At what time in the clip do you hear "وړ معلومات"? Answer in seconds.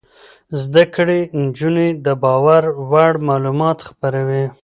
2.91-3.77